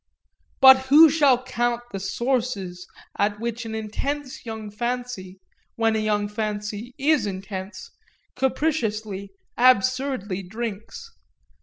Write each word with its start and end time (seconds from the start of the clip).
But 0.61 0.87
who 0.87 1.11
shall 1.11 1.43
count 1.43 1.83
the 1.91 1.99
sources 1.99 2.87
at 3.19 3.39
which 3.39 3.67
an 3.67 3.75
intense 3.75 4.47
young 4.47 4.71
fancy 4.71 5.39
(when 5.75 5.95
a 5.95 5.99
young 5.99 6.27
fancy 6.27 6.95
is 6.97 7.27
intense) 7.27 7.91
capriciously, 8.35 9.29
absurdly 9.59 10.41
drinks? 10.41 11.11